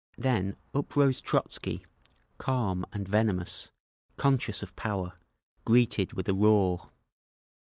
[0.17, 1.85] Then up rose Trotzky,
[2.39, 3.69] calm and venomous,
[4.17, 5.13] conscious of power,
[5.63, 6.89] greeted with a roar.